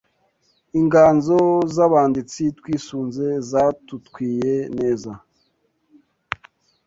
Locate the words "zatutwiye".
3.49-4.53